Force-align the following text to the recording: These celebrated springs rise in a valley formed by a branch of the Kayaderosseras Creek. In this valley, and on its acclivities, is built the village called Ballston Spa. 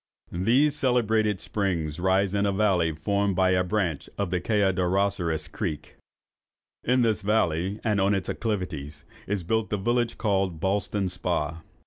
These 0.31 0.75
celebrated 0.75 1.39
springs 1.39 1.99
rise 1.99 2.33
in 2.33 2.47
a 2.47 2.51
valley 2.51 2.91
formed 2.91 3.35
by 3.35 3.51
a 3.51 3.63
branch 3.63 4.09
of 4.17 4.31
the 4.31 4.41
Kayaderosseras 4.41 5.47
Creek. 5.47 5.95
In 6.83 7.03
this 7.03 7.21
valley, 7.21 7.79
and 7.83 8.01
on 8.01 8.15
its 8.15 8.27
acclivities, 8.27 9.03
is 9.27 9.43
built 9.43 9.69
the 9.69 9.77
village 9.77 10.17
called 10.17 10.59
Ballston 10.59 11.07
Spa. 11.07 11.61